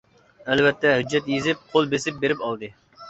[0.53, 2.73] ئەلۋەتتە ھۆججەت يېزىپ، قول بېسىپ بېرىپ ئالدى.